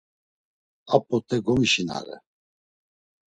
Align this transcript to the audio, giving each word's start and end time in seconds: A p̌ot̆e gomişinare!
A 0.95 0.97
p̌ot̆e 1.07 1.37
gomişinare! 1.45 2.15